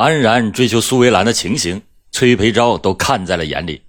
[0.00, 3.82] 安然追求苏维兰的情形，崔培昭都看在了眼里。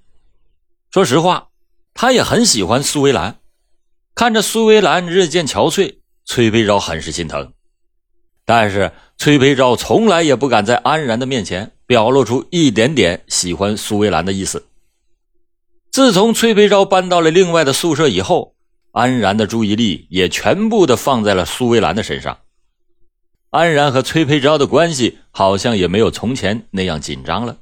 [0.92, 1.48] 说实话，
[1.94, 3.40] 他也很喜欢苏维兰。
[4.14, 7.54] 看着苏维兰日渐憔悴，崔培昭很是心疼。
[8.44, 14.68] 但是崔培昭从来也不敢在安然的面前表露出一点点喜欢苏维兰的意思。
[15.94, 18.54] 自从崔培昭搬到了另外的宿舍以后，
[18.92, 22.38] 安然的注意力也全部的放在了苏维兰的身上。
[23.52, 27.58] 安然和崔培昭的关系好像也没有从前那样紧张了。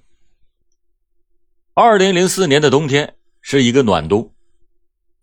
[1.74, 4.32] 二零零四年的冬天是一个暖冬，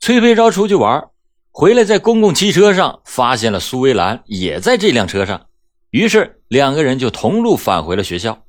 [0.01, 1.09] 崔培昭出去玩，
[1.53, 5.47] 回来在公共汽车上发现了苏维兰也在这辆车上，
[5.91, 8.45] 于是两个人就同路返回了学校。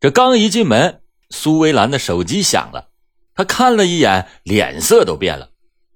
[0.00, 2.88] 这刚一进门，苏维兰的手机响了，
[3.34, 5.50] 他看了一眼，脸色都变了，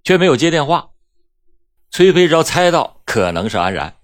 [0.04, 0.90] 却没有接电话。
[1.90, 3.94] 崔培昭猜到可能是安然。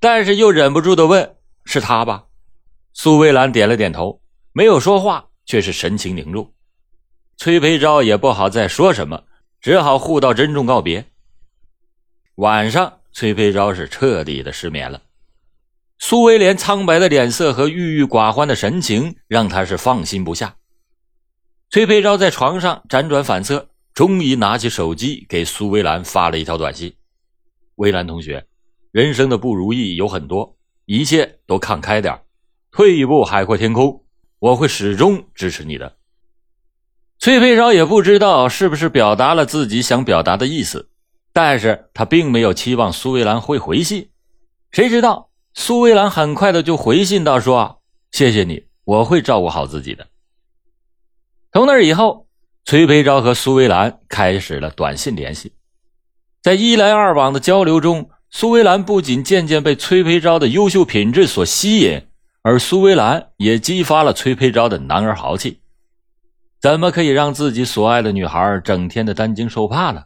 [0.00, 2.24] 但是又忍不住的问：“是他吧？”
[2.92, 4.20] 苏薇兰点了点头，
[4.52, 6.52] 没有说话，却是神情凝重。
[7.36, 9.24] 崔培昭也不好再说什么，
[9.60, 11.06] 只好互道珍重告别。
[12.36, 15.02] 晚上，崔培昭是彻底的失眠了。
[15.98, 20.56] 苏威廉苍白的脸色和郁郁寡欢的神情，让他是放心不下。
[21.68, 26.92] 崔培昭在床上辗转反侧，终于拿起手机给苏薇兰发了一条短信
[27.76, 28.44] ：“薇兰同学。”
[28.92, 32.22] 人生的不如意有很多，一切都看开点
[32.72, 34.04] 退一步海阔天空。
[34.40, 35.96] 我会始终支持你的。
[37.18, 40.90] 崔佩昭也不知道是不是表达了自己想表达的意思，
[41.32, 44.10] 但是他并没有期望苏维兰会回信。
[44.72, 50.08] 谁知道苏维兰很快的就回信道说：“谢谢你，我会照顾好自己的。”
[51.52, 52.26] 从那以后，
[52.64, 55.52] 崔培昭和苏维兰开始了短信联系，
[56.42, 58.10] 在一来二往的交流中。
[58.32, 62.06] 苏维兰不仅渐渐被崔培昭的优秀品质所吸引，
[62.42, 65.60] 而苏维兰也激发了崔培昭的男儿豪气。
[66.60, 70.04] 怎么可以让自己所爱的女孩整天的担惊受怕呢？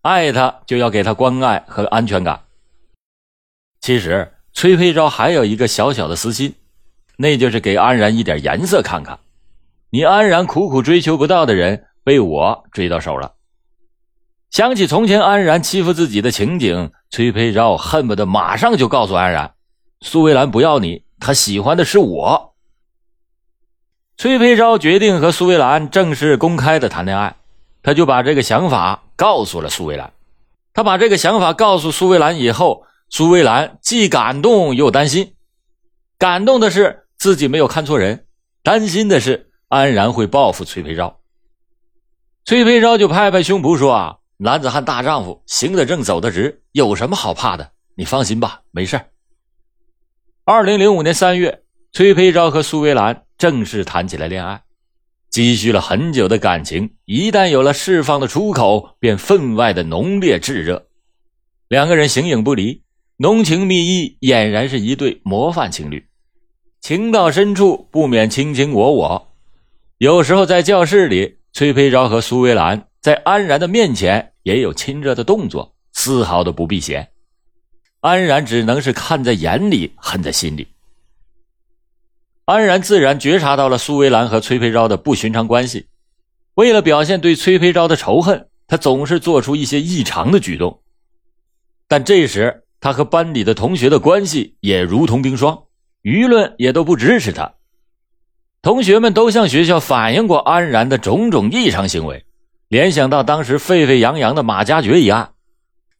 [0.00, 2.40] 爱她就要给她关爱和安全感。
[3.80, 6.54] 其实崔培昭还有一个小小的私心，
[7.18, 9.18] 那就是给安然一点颜色看看。
[9.90, 13.34] 你安然苦苦追求不到的人，被我追到手了。
[14.50, 19.54] 想起从前安然欺负自己的情景，崔培昭恨不得马上就告诉安然
[20.02, 22.54] ：“苏维兰不要你，他喜欢的是我。”
[24.18, 27.36] 崔培昭决定和苏维兰正式公开的谈恋爱，
[27.82, 30.12] 他就把这个想法告诉了苏维兰。
[30.74, 35.34] 他把这个想法告诉苏维兰以后，苏维兰既感动又担心。
[36.18, 38.26] 感动的是自己没有看错人，
[38.64, 41.20] 担心的是安然会报复崔培昭。
[42.44, 47.72] 崔培昭就拍拍胸脯说：“啊。”男子汉大丈夫，行得正，走得直，有什么好怕的？
[47.94, 48.98] 你放心吧，没事
[50.46, 51.60] 二零零五年三月，
[51.92, 54.62] 崔培昭和苏维兰正式谈起了恋爱。
[55.28, 60.86] 积蓄了很久的感情，一旦有了释放的出口，便分外的浓烈炙热。
[61.68, 62.82] 两个人形影不离，
[63.18, 66.06] 浓情蜜意，俨然是一对模范情侣。
[66.80, 69.28] 情到深处，不免卿卿我我。
[69.98, 74.29] 有时候在教室里，崔培昭和苏维兰在安然的面前。
[74.42, 77.08] 也有亲热的动作，丝毫的不避嫌。
[78.00, 80.66] 安然只能是看在眼里，恨在心里。
[82.46, 85.86] 安然自然觉察到了苏维兰和崔培昭的不寻常关系，
[86.54, 90.82] 为了表现对崔培昭的仇恨，他总是做出一些异常的举动。
[91.86, 95.64] 但这时，他和班里的同学的关系也如同冰霜，
[96.02, 97.52] 舆论也都不支持他。
[98.62, 102.24] 同学们都向学校反映过安然的种种异常行为。
[102.70, 105.32] 联想到当时沸沸扬扬的马加爵一案，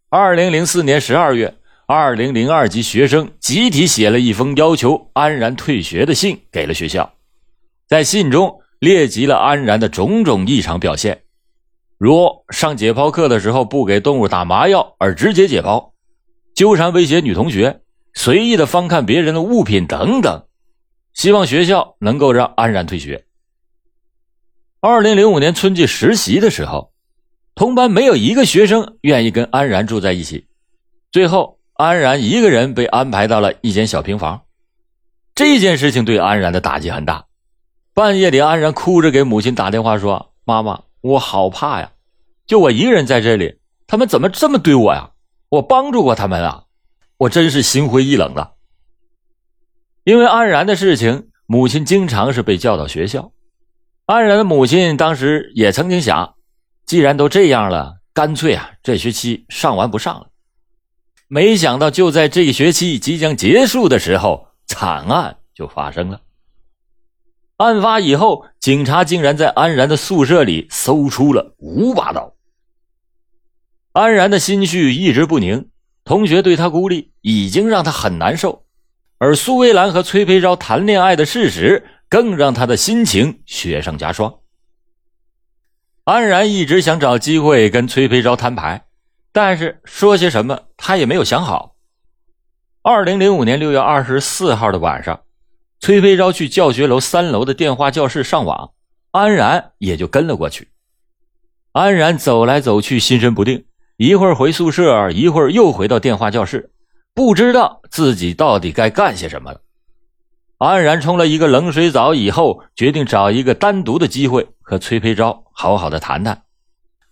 [0.08, 7.12] 二零零四年十二月，二零零二级学生集体写了一封要求安然退学的信给了学校，
[7.88, 11.22] 在信中列举了安然的种种异常表现，
[11.98, 15.90] 如上解剖课的时候不给动物打麻药而直接解剖，
[16.54, 17.80] 纠缠威胁女同学，
[18.14, 20.44] 随意的翻看别人的物品等等，
[21.14, 23.24] 希望学校能够让安然退学。
[24.82, 26.90] 二零零五年春季实习的时候，
[27.54, 30.46] 同班没有一个学生愿意跟安然住在一起。
[31.12, 34.40] 最后，安然一个人被安排到了一间小平房。
[35.34, 37.26] 这件事情对安然的打击很大。
[37.92, 41.92] 半夜里，安然哭着给母亲打电话说：“妈妈，我好怕呀！
[42.46, 45.10] 就我一个人在这里，他们怎么这么对我呀？
[45.50, 46.64] 我帮助过他们啊，
[47.18, 48.54] 我真是心灰意冷了。”
[50.04, 53.30] 因为安然的事情，母亲经常是被叫到学校。
[54.10, 56.34] 安然的母亲当时也曾经想，
[56.84, 60.26] 既然都这样了，干脆啊，这学期上完不上了。
[61.28, 66.22] 没想到，就在这一学期即将结束的时候，惨案就发生了。
[67.58, 72.34] 案发以后，警察竟然在安然的宿舍里搜出了五把刀。
[73.92, 75.68] 安然的心绪一直不宁，
[76.02, 78.64] 同学对他孤立已经让他很难受，
[79.18, 84.40] 而苏薇兰和崔培昭谈恋爱的事实更让他的心情雪上加霜。
[86.04, 88.84] 安然一直想找机会跟崔培昭摊牌，
[89.32, 91.76] 但是说些什么他也没有想好。
[92.82, 95.22] 二零零五年六月二十四号的晚上。
[95.82, 98.72] 崔飞昭去教学楼三楼的电话教室上网，
[99.12, 100.68] 安然也就跟了过去。
[101.72, 103.64] 安然走来走去，心神不定，
[103.96, 106.70] 一会儿回宿舍，一会儿又回到电话教室，
[107.14, 109.62] 不知道自己到底该干些什么了。
[110.60, 116.42] 安然冲了一个冷水澡以后，决定找一个单独的机会和崔培昭好好的谈谈。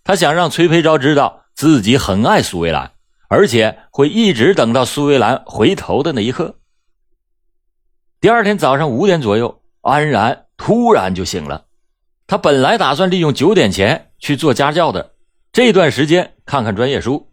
[0.03, 2.91] 他想让崔培昭知道自己很爱苏维兰，
[3.27, 6.59] 而且会一直等到苏维兰回头的那一刻。
[8.21, 11.65] 第二天早上五点左右，安然突然就醒了。
[12.27, 15.15] 他本来打算利用九点前去做家教的
[15.51, 17.31] 这段时间看看专业书，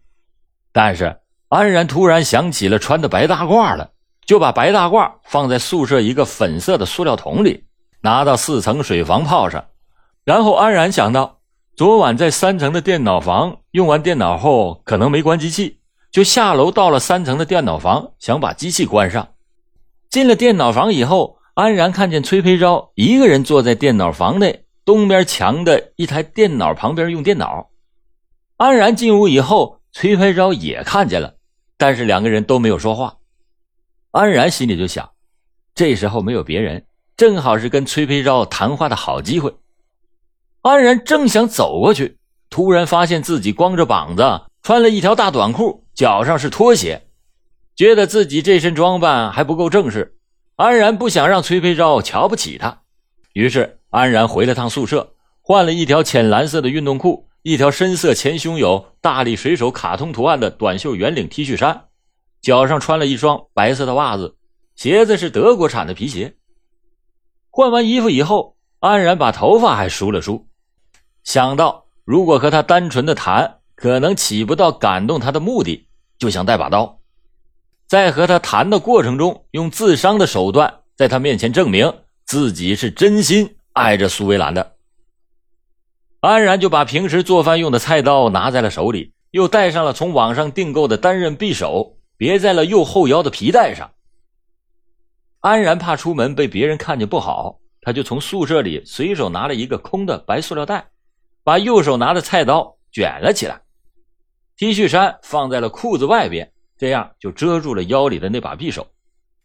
[0.72, 1.19] 但是
[1.50, 3.90] 安然突然想起了穿的白大褂了，
[4.26, 7.64] 就把白大褂放在宿舍一个粉色的塑料桶里，
[8.00, 9.64] 拿到四层水房泡上。
[10.25, 11.38] 然后安然想到，
[11.76, 15.78] 昨晚在三层的电脑房用完电脑后可能没关机器，
[16.11, 19.28] 就下楼到了三层的电脑房，想把机器关上。
[20.11, 27.69] 进了电脑房以后，安然看见崔培昭一个人坐在电脑房内东边墙的一台电脑旁边用电脑。
[28.56, 31.34] 安然进屋以后，崔培昭也看见了，
[31.76, 33.19] 但是两个人都没有说话。
[34.16, 35.10] 安然心里就想，
[35.74, 36.86] 这时候没有别人，
[37.18, 39.54] 正好是跟崔培昭谈话的好机会。
[40.62, 42.16] 安然正想走过去，
[42.48, 44.22] 突然发现自己光着膀子，
[44.62, 47.02] 穿了一条大短裤，脚上是拖鞋。
[47.76, 50.16] 觉得自己这身装扮还不够正式，
[50.54, 52.80] 安然不想让崔培昭瞧不起他，
[53.34, 55.12] 于是安然回了趟宿舍，
[55.42, 61.85] 换了一条浅蓝色的运动裤，一条深色前胸有大力水手卡通图案的短袖圆领 T 恤衫，
[62.46, 64.37] 脚上穿了一双白色的袜子，
[64.76, 66.37] 鞋子是德国产的皮鞋。
[67.50, 70.46] 换完衣服以后，安然把头发还梳了梳，
[71.25, 75.88] 想到如果和他单纯的谈，可能起不到感动他的目的，
[76.20, 77.00] 就想带把刀。
[77.88, 81.93] 在和他谈的过程中，用自伤的手段，在他面前证明
[82.26, 84.76] 自己是真心爱着苏维兰的。
[86.20, 93.90] 安然就把平时做饭用的菜刀拿在了手里，又带上了从网上订购的单刃匕首，别在了右后腰的皮带上。
[95.40, 100.88] 安然怕出门被别人看见不好，他就从宿舍里随手拿了一个空的白塑料袋，
[101.44, 103.62] 把右手拿的菜刀卷了起来
[104.56, 106.52] ，T 恤衫放在了裤子外边。
[106.78, 108.86] 这样就遮住了腰里的那把匕首。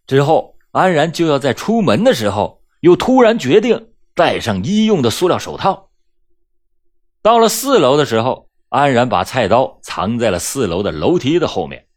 [0.06, 5.90] 之后，安然就要在出门的时候，又突然决定戴上医用的塑料手套。
[7.22, 11.88] 到了四楼的时候，安然把菜刀藏在了四楼的楼梯的后面。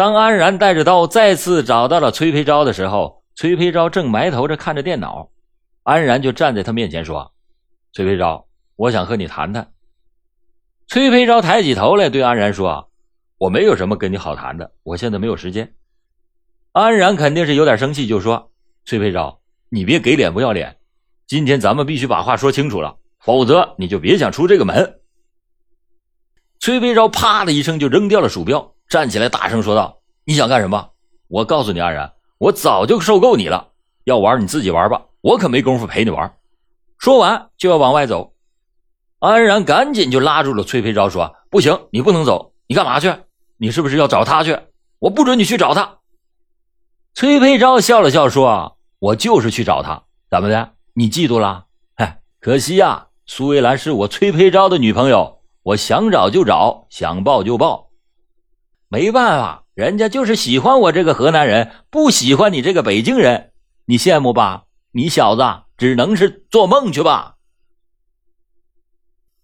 [0.00, 5.28] 当安然带着刀再次找到了崔培昭的时候，崔培昭正埋头着看着电脑，
[5.82, 7.30] 安然就站在他面前说
[7.92, 9.70] ：“崔培昭，我想和你谈谈。”
[10.88, 12.90] 崔培昭抬起头来对安然说。
[13.36, 15.70] 我没有什么跟你好谈的，我现在没有时间。
[16.72, 18.50] 安然肯定是有点生气，就说
[18.86, 19.38] ：“崔培昭，
[19.68, 20.78] 你别给脸不要脸，
[21.26, 25.00] 今天咱们必须把话说清楚了，否则你就别想出这个门。”
[26.58, 30.90] 崔培昭啪的一声就扔掉了鼠标，站起来大声说道：“你想干什么？
[31.28, 33.68] 我告诉你，安然，我早就受够你了。
[34.02, 36.34] 要玩你自己玩吧，我可没工夫陪你玩。”
[36.98, 38.34] 说完就要往外走，
[39.20, 43.14] 安然赶紧就拉住了崔培昭，说：“不行，你不能走，你干嘛去？”
[43.58, 44.58] 你是不是要找他去？
[44.98, 45.98] 我不准你去找他。
[47.14, 50.72] 崔培昭笑了笑说：“我就是去找他，怎么的？
[50.94, 51.66] 你嫉妒了？
[51.94, 57.89] 哎，可惜呀，苏维兰是我崔培昭的女朋友，我想找就找，想抱就抱。
[58.92, 63.52] 没办法，人家就是喜欢我这个河南人，不喜欢你这个北京人。
[63.84, 64.64] 你羡慕吧？
[64.90, 65.44] 你小子
[65.78, 67.36] 只能是做梦去吧。”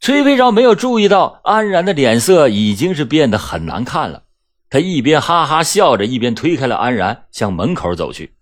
[0.00, 4.24] 崔培昭没有注意到安然的脸色已经是变得很难看了，
[4.68, 8.34] 他一边哈哈笑着，一边推开了安然，向门口走去。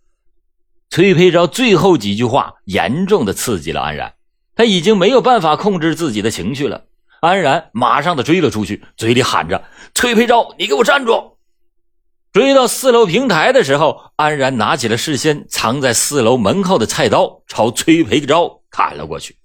[0.89, 4.15] 崔培昭最后几句话严重的刺激了安然，
[4.57, 6.87] 他已经没有办法控制自己的情绪了。
[7.25, 9.65] 安然马上的追了出去，嘴里喊着
[9.95, 11.39] ：“崔培昭，你给我站住！”
[12.35, 19.39] 追到四楼平台的时候，安然拿起了事先藏在四楼门后的菜刀，朝崔培昭砍了过去。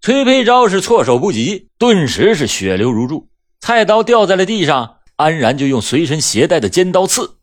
[0.00, 3.28] 崔培昭是措手不及，顿时是血流如注，
[3.60, 4.96] 菜刀掉在了地上。
[5.16, 7.38] 安然就用随身携带的尖刀刺。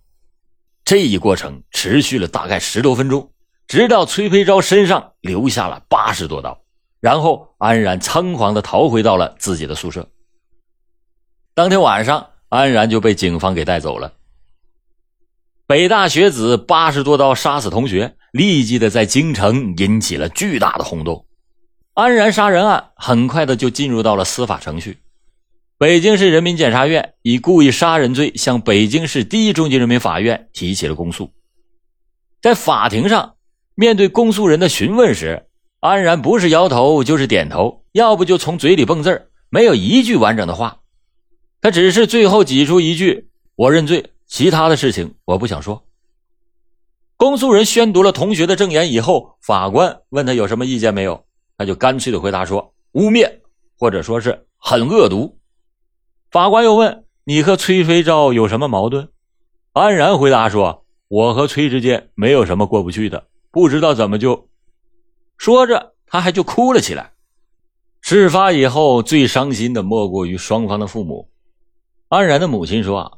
[0.84, 3.32] 这一过程持续了大概十多分钟，
[3.68, 6.60] 直到崔培昭身上留下了八十多刀，
[7.01, 10.08] 然后安然仓皇的逃回到了自己的宿舍。
[11.53, 14.13] 当天晚上，安然就被警方给带走了。
[15.65, 21.25] 北大学子八十多刀杀死同学，立即的在京城引起了巨大的轰动。
[21.93, 25.00] 安然杀人案很快的就进入到了司法程序。
[25.77, 31.31] 北京市人民检察院以故意杀人罪向北京市第一中级人民法院提起了公诉。
[32.41, 33.36] 在法庭上，
[33.75, 35.48] 面对公诉人的询问时，
[35.81, 40.81] 安然不是摇头就是点头，要不就从嘴里蹦字儿，没有一句完整的话。
[41.59, 45.83] 他只是最后挤出一句：“我认罪。”其他的事情我不想说。
[47.17, 51.25] 公诉人宣读了同学的证言以后，法官问他有什么意见没有，
[51.57, 53.39] 他就干脆的回答说：“污蔑，
[53.75, 55.39] 或者说是很恶毒。”
[56.29, 59.09] 法官又问：“你和崔飞昭有什么矛盾？”
[59.73, 64.47] 安然回答说：“我和崔之间没有什么过不去的，不知道怎么就……”
[65.41, 67.13] 说着，他还就哭了起来。
[68.00, 71.31] 事发以后，最伤心的莫过于双方的父母。
[72.10, 73.12] 安然的母亲说：“啊。”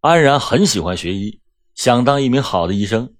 [0.00, 1.42] 安然很喜欢学医，
[1.74, 3.12] 想当一名好的医生。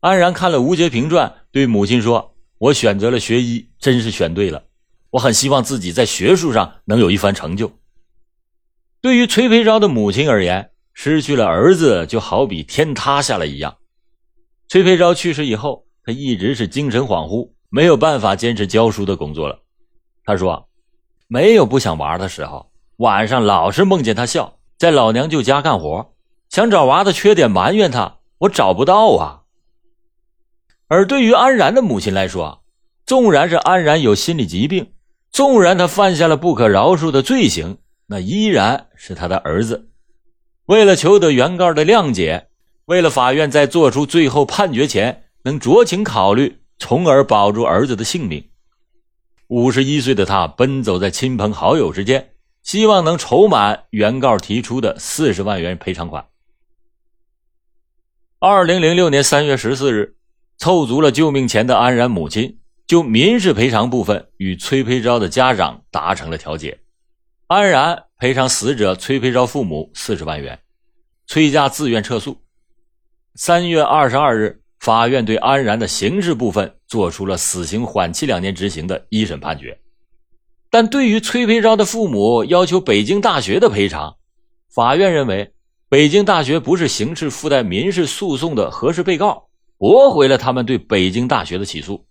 [0.00, 4.64] 安然看了吴杰平传，对母亲说：“我选择了学医，真是选对了。
[5.10, 7.70] 我很希望自己在学术上能有一番成就。”
[9.00, 13.76] 对于崔培昭的母亲而言，失去了儿子就好比天塌下来一样。
[14.66, 19.58] 崔培昭去世以后，他一直是精神恍惚，没有办法坚持教书的工作了。
[20.24, 20.68] 他说
[21.28, 26.12] ：“没有不想玩的时候，晚上老是梦见他笑。”在老娘舅家干活，
[26.50, 29.40] 想找娃的缺点埋怨他，我找不到啊。
[30.88, 32.62] 而对于安然的母亲来说，
[33.06, 34.92] 纵然是安然有心理疾病，
[35.32, 39.88] 纵然他犯下了不可饶恕的罪行，那依然是他的儿子。
[40.66, 42.48] 为了求得原告的谅解，
[42.84, 48.50] 为了法院在做出最后判决前能酌情考虑，从而保住儿子的性命，
[49.48, 52.32] 五十一岁的他奔走在亲朋好友之间。
[52.62, 56.26] 希望能筹满原告提出的四十万元赔偿款。
[58.40, 60.16] 二零零六年三月十四日，
[60.58, 66.80] 凑足了救命钱的安然母亲就民事赔偿部分与崔培昭的家长达成了调解，
[67.46, 70.58] 安然赔偿死者崔培昭父母四十万元，
[71.28, 72.36] 崔家自愿撤诉。
[73.36, 79.76] 三月二十二日，法院对安然的刑事部分作出了死刑缓期两年执行的一审判决。
[80.70, 84.16] 但对于崔培昭的父母要求北京大学的赔偿，
[84.72, 85.52] 法院认为
[85.88, 92.06] 北京大学不是刑事附带民事诉讼的合适被告，驳回了他们对北京大学的起诉。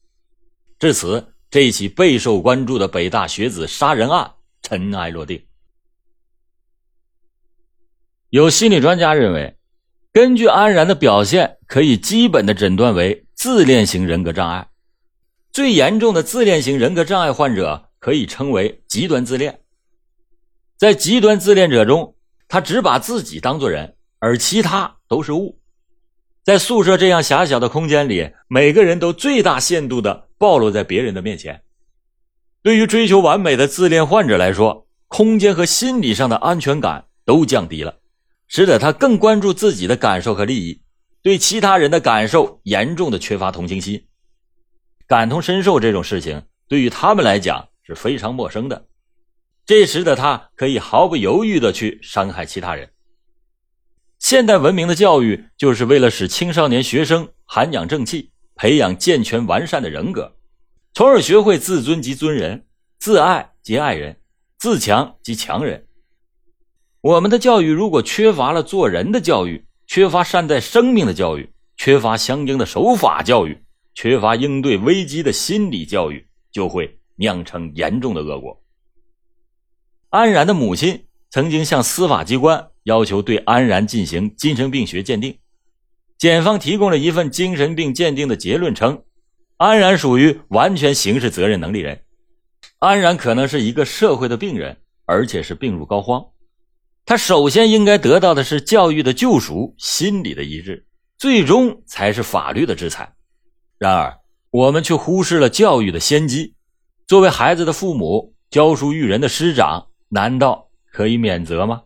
[0.77, 4.29] 至此，这起备受关注的北大学子杀人案
[4.61, 5.41] 尘埃落定。
[8.31, 9.55] 有心理专家认为，
[10.11, 14.67] 根据安然的表现，可以基本的诊断为自恋型人格障碍。
[15.51, 17.89] 最严重的自恋型人格障碍患者。
[18.05, 19.61] 可以称为极端自恋。
[20.77, 22.15] 在极端自恋者中，
[22.47, 25.59] 他只把自己当做人，而其他都是物。
[26.43, 31.59] 在宿舍这样狭小的空间里，每个人都最大限度的暴露在别人的面前。
[32.61, 37.97] 对于追求完美的自恋患者来说，空间和心理上的安全感都降低了，
[38.47, 40.79] 使得他更关注自己的感受和利益，
[41.25, 44.05] 对其他人的感受严重的缺乏同情心。
[45.07, 47.67] 感同身受这种事情，对于他们来讲。
[47.87, 48.87] 是非常陌生的，
[49.63, 52.89] 这时的他可以毫不犹豫的去伤害其他人。
[54.17, 60.35] 现代文明的教育就是为了使青少年学生涵养正气，培养健全完善的人格，
[60.95, 62.65] 从而学会自尊及尊人，
[62.97, 64.17] 自爱及爱人，
[64.57, 65.85] 自强及强人。
[67.01, 73.57] 我们的教育如果缺乏了做人的教育，缺乏善待生命的教育，缺乏相应的守法教育，
[73.93, 76.99] 缺乏应对危机的心理教育，就会。
[77.17, 78.61] 酿成严重的恶果。
[80.09, 85.37] 安然的母亲曾经向司法机关要求对安然进行精神病学鉴定，
[86.17, 89.01] 检方提供了一份精神病鉴定的结论，称
[89.55, 92.03] 安然属于完全刑事责任能力人，
[92.79, 94.75] 安然可能是一个社会的病人，
[95.05, 96.31] 而且是病入膏肓。
[97.05, 100.87] 他首先应该得到的是教育的救赎、心理的医治，
[101.19, 103.13] 最终才是法律的制裁。
[103.77, 104.19] 然而，
[104.49, 106.55] 我们却忽视了教育的先机。
[107.05, 111.83] 作为孩子的父母，教书育人的师长，难道可以免责吗？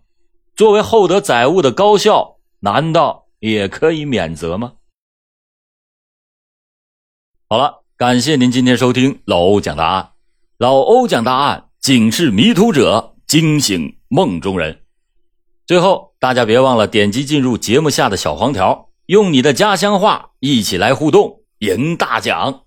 [0.56, 4.74] 作为厚德载物的高校，难道也可以免责吗？
[7.50, 10.12] 好了，感谢您今天收听老欧讲答案。
[10.58, 14.86] 老欧讲答案，警示迷途者，惊醒梦中人。
[15.70, 21.42] 最后，大家别忘了点击进入节目下的小黄条，用你的家乡话一起来互动。
[21.60, 22.62] 赢大奖。